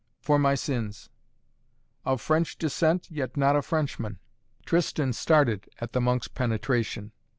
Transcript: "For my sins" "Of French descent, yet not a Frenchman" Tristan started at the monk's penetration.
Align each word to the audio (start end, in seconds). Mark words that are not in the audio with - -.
"For 0.19 0.39
my 0.39 0.55
sins" 0.55 1.11
"Of 2.05 2.21
French 2.21 2.57
descent, 2.57 3.11
yet 3.11 3.37
not 3.37 3.55
a 3.55 3.61
Frenchman" 3.61 4.17
Tristan 4.65 5.13
started 5.13 5.69
at 5.79 5.93
the 5.93 6.01
monk's 6.01 6.27
penetration. 6.27 7.11